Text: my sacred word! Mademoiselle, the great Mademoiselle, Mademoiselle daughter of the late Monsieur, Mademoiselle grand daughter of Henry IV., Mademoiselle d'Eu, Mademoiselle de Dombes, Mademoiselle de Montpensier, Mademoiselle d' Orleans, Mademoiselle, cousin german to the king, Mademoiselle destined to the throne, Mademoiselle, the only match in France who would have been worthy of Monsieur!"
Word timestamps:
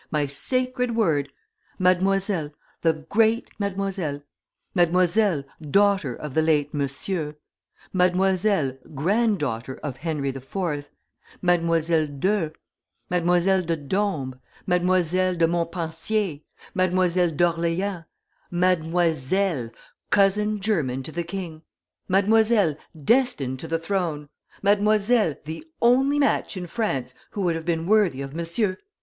my 0.09 0.25
sacred 0.25 0.95
word! 0.95 1.31
Mademoiselle, 1.77 2.49
the 2.81 3.05
great 3.09 3.51
Mademoiselle, 3.59 4.23
Mademoiselle 4.73 5.43
daughter 5.69 6.15
of 6.15 6.33
the 6.33 6.41
late 6.41 6.73
Monsieur, 6.73 7.35
Mademoiselle 7.93 8.79
grand 8.95 9.37
daughter 9.37 9.75
of 9.83 9.97
Henry 9.97 10.29
IV., 10.29 10.89
Mademoiselle 11.43 12.07
d'Eu, 12.07 12.49
Mademoiselle 13.11 13.61
de 13.61 13.75
Dombes, 13.77 14.39
Mademoiselle 14.65 15.35
de 15.35 15.47
Montpensier, 15.47 16.39
Mademoiselle 16.73 17.29
d' 17.29 17.43
Orleans, 17.43 18.03
Mademoiselle, 18.49 19.69
cousin 20.09 20.59
german 20.59 21.03
to 21.03 21.11
the 21.11 21.23
king, 21.23 21.61
Mademoiselle 22.07 22.75
destined 23.03 23.59
to 23.59 23.67
the 23.67 23.77
throne, 23.77 24.29
Mademoiselle, 24.63 25.35
the 25.45 25.63
only 25.79 26.17
match 26.17 26.57
in 26.57 26.65
France 26.65 27.13
who 27.33 27.41
would 27.41 27.53
have 27.53 27.65
been 27.65 27.85
worthy 27.85 28.23
of 28.23 28.33
Monsieur!" 28.33 28.79